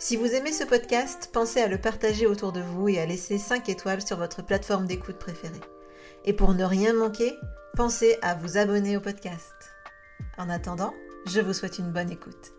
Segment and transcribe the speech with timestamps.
[0.00, 3.36] Si vous aimez ce podcast, pensez à le partager autour de vous et à laisser
[3.36, 5.60] 5 étoiles sur votre plateforme d'écoute préférée.
[6.24, 7.34] Et pour ne rien manquer,
[7.74, 9.54] pensez à vous abonner au podcast.
[10.38, 10.94] En attendant,
[11.26, 12.57] je vous souhaite une bonne écoute.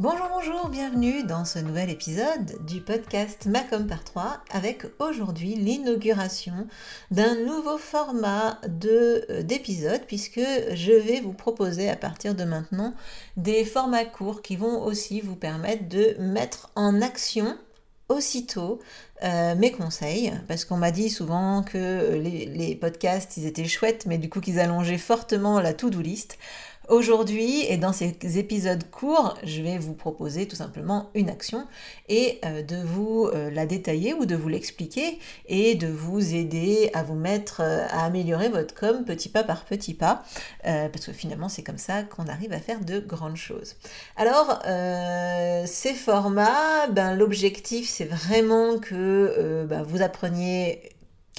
[0.00, 6.66] Bonjour, bonjour, bienvenue dans ce nouvel épisode du podcast Macom par 3 avec aujourd'hui l'inauguration
[7.10, 10.40] d'un nouveau format euh, d'épisode puisque
[10.72, 12.94] je vais vous proposer à partir de maintenant
[13.36, 17.58] des formats courts qui vont aussi vous permettre de mettre en action
[18.08, 18.80] aussitôt
[19.22, 24.06] euh, mes conseils, parce qu'on m'a dit souvent que les, les, podcasts, ils étaient chouettes,
[24.06, 26.36] mais du coup qu'ils allongeaient fortement la to-do list.
[26.90, 31.68] Aujourd'hui et dans ces épisodes courts, je vais vous proposer tout simplement une action
[32.08, 36.90] et euh, de vous euh, la détailler ou de vous l'expliquer et de vous aider
[36.92, 40.24] à vous mettre euh, à améliorer votre com petit pas par petit pas
[40.64, 43.76] parce que finalement c'est comme ça qu'on arrive à faire de grandes choses.
[44.16, 44.60] Alors
[45.66, 50.90] ces formats, ben, l'objectif c'est vraiment que ben, vous appreniez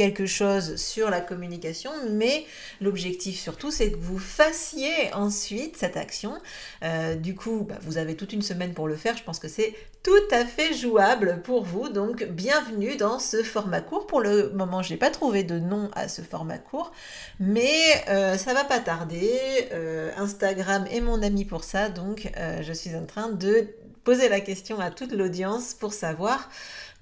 [0.01, 2.43] quelque chose sur la communication, mais
[2.79, 6.33] l'objectif surtout, c'est que vous fassiez ensuite cette action.
[6.83, 9.15] Euh, du coup, bah, vous avez toute une semaine pour le faire.
[9.15, 11.89] Je pense que c'est tout à fait jouable pour vous.
[11.89, 14.07] Donc, bienvenue dans ce format court.
[14.07, 16.91] Pour le moment, je n'ai pas trouvé de nom à ce format court,
[17.39, 17.69] mais
[18.09, 19.39] euh, ça va pas tarder.
[19.71, 23.67] Euh, Instagram est mon ami pour ça, donc je suis en train de
[24.03, 26.49] poser la question à toute l'audience pour savoir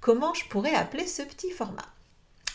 [0.02, 1.86] comment je pourrais appeler ce petit format.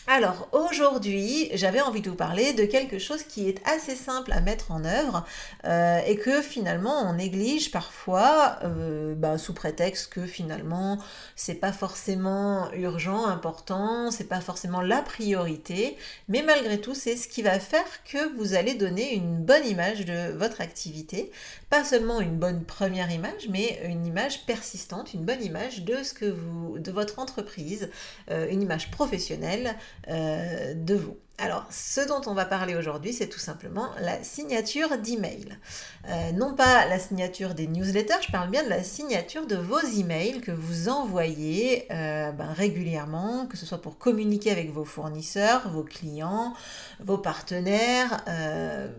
[0.08, 4.40] Alors aujourd'hui, j'avais envie de vous parler de quelque chose qui est assez simple à
[4.40, 5.24] mettre en œuvre
[5.64, 10.98] euh, et que finalement on néglige parfois euh, bah, sous prétexte que finalement
[11.34, 15.96] c'est pas forcément urgent, important, c'est pas forcément la priorité,
[16.28, 20.04] mais malgré tout c'est ce qui va faire que vous allez donner une bonne image
[20.04, 21.32] de votre activité,
[21.84, 26.26] seulement une bonne première image, mais une image persistante, une bonne image de ce que
[26.26, 27.90] vous, de votre entreprise,
[28.30, 29.74] euh, une image professionnelle
[30.08, 31.16] euh, de vous.
[31.38, 35.58] Alors, ce dont on va parler aujourd'hui, c'est tout simplement la signature d'email.
[36.08, 39.78] Euh, non pas la signature des newsletters, je parle bien de la signature de vos
[39.80, 45.68] emails que vous envoyez euh, ben, régulièrement, que ce soit pour communiquer avec vos fournisseurs,
[45.68, 46.54] vos clients,
[47.00, 48.24] vos partenaires,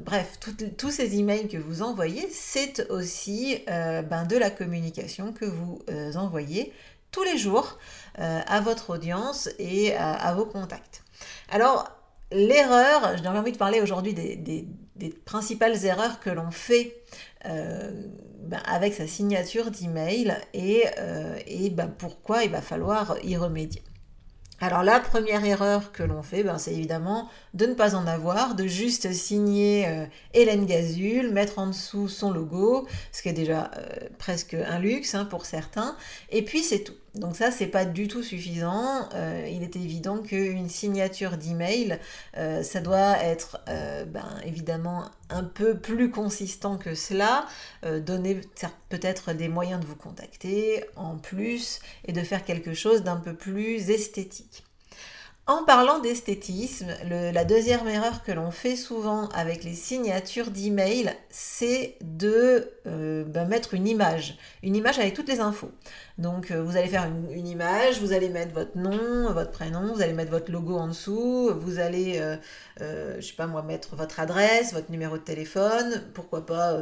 [0.05, 0.39] bref,
[0.77, 5.81] tous ces emails que vous envoyez, c'est aussi ben, de la communication que vous
[6.15, 6.71] envoyez
[7.11, 7.79] tous les jours
[8.15, 11.03] à votre audience et à vos contacts.
[11.49, 11.96] Alors,
[12.31, 14.67] l'erreur, j'ai envie de parler aujourd'hui des,
[15.25, 16.95] principales erreurs que l'on fait
[17.45, 17.91] euh,
[18.41, 21.37] ben, avec sa signature d'email et, euh,
[21.71, 23.83] ben, pourquoi il va falloir y remédier.
[24.59, 28.55] Alors la première erreur que l'on fait, ben, c'est évidemment de ne pas en avoir,
[28.55, 33.69] de juste signer euh, Hélène Gazul, mettre en dessous son logo, ce qui est déjà
[34.17, 35.95] presque un luxe hein, pour certains,
[36.31, 36.95] et puis c'est tout.
[37.17, 39.09] Donc ça, c'est pas du tout suffisant.
[39.13, 41.99] Euh, il est évident qu'une signature d'email,
[42.37, 47.45] euh, ça doit être euh, ben, évidemment un peu plus consistant que cela,
[47.83, 48.39] donner
[48.89, 53.35] peut-être des moyens de vous contacter en plus et de faire quelque chose d'un peu
[53.35, 54.66] plus esthétique.
[55.47, 61.95] En parlant d'esthétisme, la deuxième erreur que l'on fait souvent avec les signatures d'email, c'est
[62.01, 65.71] de ben, mettre une image, une image avec toutes les infos.
[66.17, 70.01] Donc euh, vous allez faire une, image, vous allez mettre votre nom, votre prénom, vous
[70.01, 72.35] allez mettre votre logo en dessous, vous allez, euh,
[72.81, 76.75] euh, je sais pas moi, mettre votre adresse, votre numéro de téléphone, pourquoi pas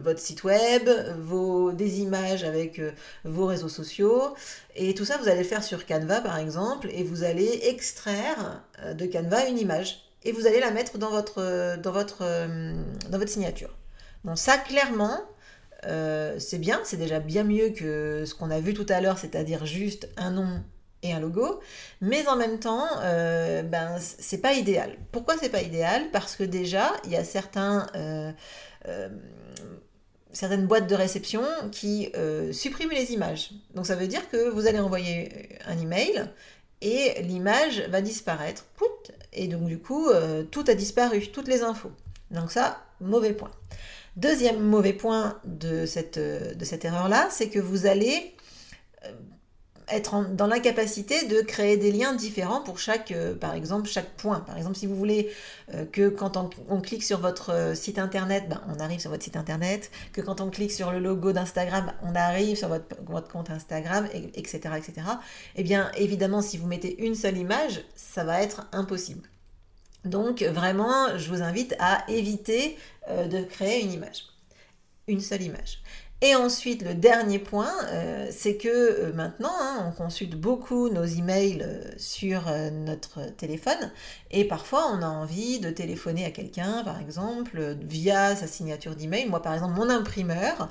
[0.00, 2.80] votre site web, vos, des images avec
[3.24, 4.34] vos réseaux sociaux.
[4.74, 8.01] Et tout ça, vous allez le faire sur Canva par exemple, et vous allez extraire
[8.06, 10.02] de Canva une image.
[10.24, 12.22] Et vous allez la mettre dans votre, dans votre,
[13.10, 13.76] dans votre signature.
[14.24, 15.20] Bon, ça clairement,
[15.82, 19.66] c'est bien, c'est déjà bien mieux que ce qu'on a vu tout à l'heure, c'est-à-dire
[19.66, 20.62] juste un nom
[21.02, 21.60] et un logo,
[22.00, 24.96] mais en même temps, euh, ben c'est pas idéal.
[25.10, 26.10] Pourquoi c'est pas idéal?
[26.12, 28.30] Parce que déjà, il y a certains, euh,
[28.86, 29.08] euh,
[30.32, 32.12] certaines boîtes de réception qui
[32.52, 33.50] suppriment les images.
[33.74, 36.26] Donc ça veut dire que vous allez envoyer un email
[36.82, 38.66] et l'image va disparaître.
[39.32, 40.08] et donc du coup,
[40.50, 41.92] tout a disparu, toutes les infos.
[42.30, 43.50] Donc ça, mauvais point.
[44.16, 48.34] Deuxième mauvais point de cette, de cette erreur-là, c'est que vous allez
[49.88, 54.40] être dans l'incapacité de créer des liens différents pour chaque, euh, par exemple, chaque point.
[54.40, 55.30] Par exemple, si vous voulez
[55.74, 59.22] euh, que quand on, clique sur votre euh, site internet, ben, on arrive sur votre
[59.22, 63.28] site internet, que quand on clique sur le logo d'Instagram, on arrive sur votre, votre
[63.28, 64.92] compte Instagram, etc., etc.
[65.56, 69.28] Eh bien, évidemment, si vous mettez une seule image, ça va être impossible.
[70.04, 72.76] Donc, vraiment, je vous invite à éviter
[73.08, 74.24] de créer une image.
[75.06, 75.80] Une seule image.
[76.24, 81.02] Et ensuite, le dernier point, euh, c'est que euh, maintenant, hein, on consulte beaucoup nos
[81.02, 82.44] emails euh, sur
[82.86, 83.90] notre téléphone
[84.30, 89.26] et parfois on a envie de téléphoner à quelqu'un, par exemple, via sa signature d'email.
[89.28, 90.68] Moi, par exemple, mon imprimeur,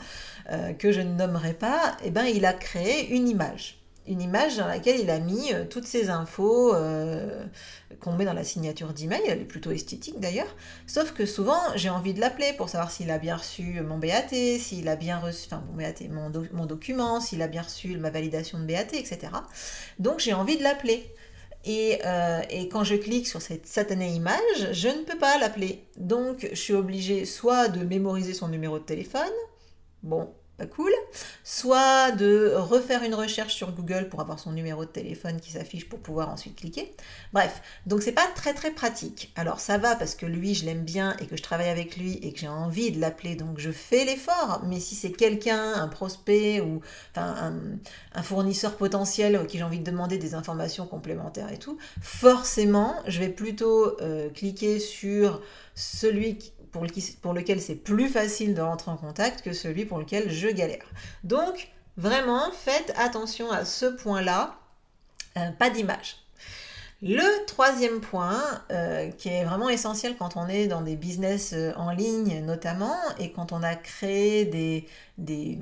[0.80, 4.68] que je ne nommerai pas, eh ben, il a créé une image une image dans
[4.68, 7.46] laquelle il a mis euh, toutes ces infos euh,
[8.00, 10.54] qu'on met dans la signature d'email, elle est plutôt esthétique d'ailleurs,
[10.88, 14.30] sauf que souvent j'ai envie de l'appeler pour savoir s'il a bien reçu mon BAT,
[14.60, 16.08] s'il a bien reçu, enfin mon BAT,
[16.52, 19.20] mon, document, s'il a bien reçu ma validation de BAT, etc.
[20.00, 21.14] Donc j'ai envie de l'appeler.
[21.64, 25.86] Et, euh, et, quand je clique sur cette satanée image, je ne peux pas l'appeler.
[25.96, 29.30] Donc je suis obligée soit de mémoriser son numéro de téléphone,
[30.02, 30.34] bon,
[30.66, 30.92] cool,
[31.44, 35.88] soit de refaire une recherche sur Google pour avoir son numéro de téléphone qui s'affiche
[35.88, 36.94] pour pouvoir ensuite cliquer.
[37.34, 39.32] Bref, donc c'est pas très très pratique.
[39.36, 42.14] Alors ça va parce que lui je l'aime bien et que je travaille avec lui
[42.22, 44.62] et que j'ai envie de l'appeler, donc je fais l'effort.
[44.66, 46.82] Mais si c'est quelqu'un, un prospect ou
[47.16, 47.54] un,
[48.24, 53.30] fournisseur potentiel qui j'ai envie de demander des informations complémentaires et tout, forcément je vais
[53.30, 55.42] plutôt euh, cliquer sur
[55.76, 60.30] celui qui pour, lequel c'est plus facile de rentrer en contact que celui pour lequel
[60.30, 60.86] je galère.
[61.24, 64.56] Donc, vraiment, faites attention à ce point-là.
[65.38, 66.18] Euh, pas d'image.
[67.04, 71.74] Le troisième point, euh, qui est vraiment essentiel quand on est dans des business euh,
[71.76, 75.58] en ligne notamment, et quand on a créé des, des,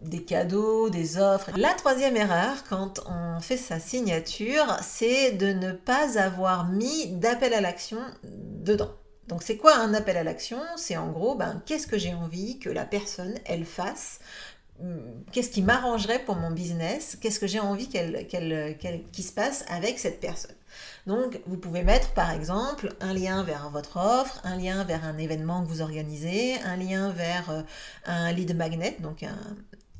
[0.00, 1.50] des, cadeaux, des offres.
[1.56, 7.54] La troisième erreur, quand on fait sa signature, c'est de ne pas avoir mis d'appel
[7.54, 8.90] à l'action dedans.
[9.28, 10.60] Donc c'est quoi un appel à l'action?
[10.76, 14.20] C'est en gros, ben, qu'est-ce que j'ai envie que la personne, elle fasse?
[14.80, 15.00] Hum,
[15.32, 17.16] Qu'est-ce qui m'arrangerait pour mon business?
[17.20, 18.26] Qu'est-ce que j'ai envie qu'elle,
[19.12, 20.56] qu'il se passe avec cette personne?
[21.06, 25.18] Donc vous pouvez mettre par exemple un lien vers votre offre, un lien vers un
[25.18, 27.62] événement que vous organisez, un lien vers euh,
[28.06, 29.36] un lead magnet, donc un,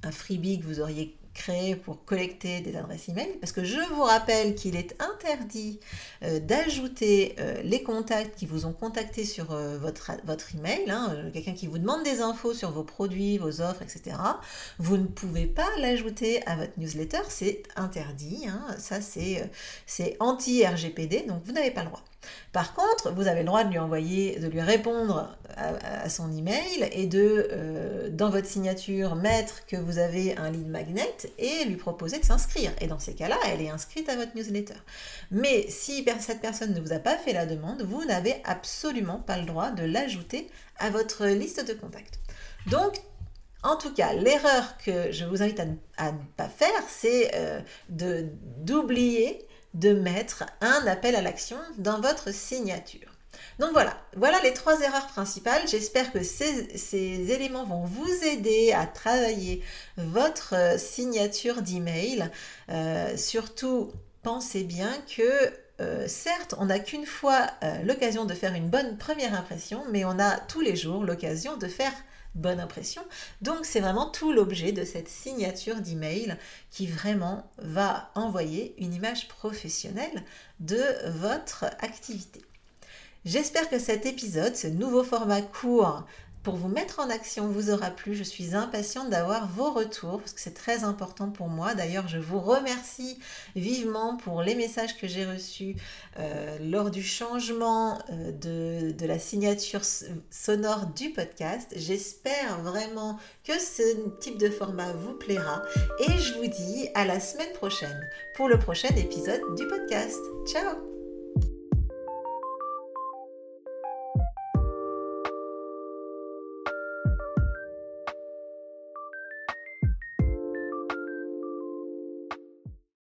[0.02, 4.02] un freebie que vous auriez créé pour collecter des adresses email, parce que je vous
[4.02, 5.80] rappelle qu'il est interdit
[6.22, 11.30] euh, d'ajouter euh, les contacts qui vous ont contacté sur euh, votre, votre email, hein,
[11.32, 14.16] quelqu'un qui vous demande des infos sur vos produits, vos offres, etc.
[14.78, 21.42] Vous ne pouvez pas l'ajouter à votre newsletter, c'est interdit, hein, ça c'est anti-RGPD, donc
[21.44, 22.04] vous n'avez pas le droit.
[22.52, 26.88] Par contre, vous avez le droit de lui envoyer, de lui répondre à, son email
[26.92, 31.76] et de, euh, dans votre signature, mettre que vous avez un lead magnet et lui
[31.76, 32.72] proposer de s'inscrire.
[32.80, 34.74] Et dans ces cas-là, elle est inscrite à votre newsletter.
[35.30, 39.38] Mais si cette personne ne vous a pas fait la demande, vous n'avez absolument pas
[39.38, 42.18] le droit de l'ajouter à votre liste de contacts.
[42.66, 43.00] Donc,
[43.62, 45.60] en tout cas, l'erreur que je vous invite
[45.96, 52.32] à, ne pas faire, c'est euh, d'oublier de mettre un appel à l'action dans votre
[52.32, 53.12] signature.
[53.58, 55.62] Donc voilà, voilà les trois erreurs principales.
[55.68, 59.62] J'espère que ces, éléments vont vous aider à travailler
[59.96, 62.30] votre euh, signature d'email.
[62.70, 67.46] Euh, surtout, pensez bien que euh, certes, on n'a qu'une fois
[67.84, 71.66] l'occasion de faire une bonne première impression, mais on a tous les jours l'occasion de
[71.66, 71.92] faire
[72.34, 73.02] bonne impression.
[73.40, 76.36] Donc c'est vraiment tout l'objet de cette signature d'email
[76.70, 80.22] qui vraiment va envoyer une image professionnelle
[80.60, 80.82] de
[81.18, 82.42] votre activité.
[83.24, 86.04] J'espère que cet épisode, ce nouveau format court,
[86.42, 88.14] pour vous mettre en action vous aura plu.
[88.14, 91.74] Je suis impatiente d'avoir vos retours parce que c'est très important pour moi.
[91.74, 93.18] D'ailleurs, je vous remercie
[93.54, 95.76] vivement pour les messages que j'ai reçus
[96.18, 99.82] euh, lors du changement euh, de, de, la signature
[100.30, 101.72] sonore du podcast.
[101.76, 105.62] J'espère vraiment que ce type de format vous plaira
[106.00, 108.00] et je vous dis à la semaine prochaine
[108.34, 110.20] pour le prochain épisode du podcast.
[110.46, 110.91] Ciao